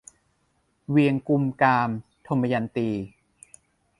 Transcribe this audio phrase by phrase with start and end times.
[0.89, 1.89] เวียงกุมกาม-
[2.27, 2.89] ทมยันตี